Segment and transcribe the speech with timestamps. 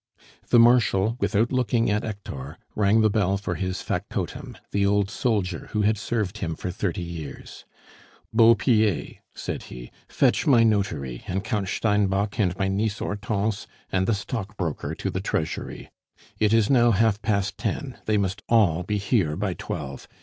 [0.49, 5.67] The Marshal, without looking at Hector, rang the bell for his factotum, the old soldier
[5.73, 7.65] who had served him for thirty years.
[8.33, 14.07] "Beau Pied," said he, "fetch my notary, and Count Steinbock, and my niece Hortense, and
[14.07, 15.91] the stockbroker to the Treasury.
[16.39, 20.07] It is now half past ten; they must all be here by twelve.